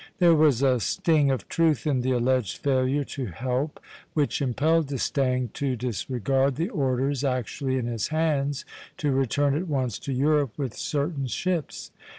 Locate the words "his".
7.85-8.07